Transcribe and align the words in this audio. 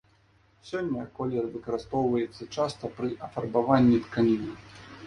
Сёння 0.69 1.03
колер 1.19 1.43
выкарыстоўваецца 1.57 2.49
часта 2.55 2.93
пры 2.99 3.15
афарбаванні 3.29 4.03
тканіны. 4.09 4.53